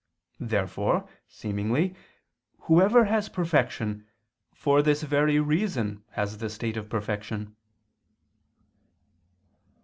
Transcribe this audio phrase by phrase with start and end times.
[0.39, 1.93] Therefore, seemingly,
[2.61, 4.07] whoever has perfection,
[4.51, 7.55] for this very reason has the state of perfection.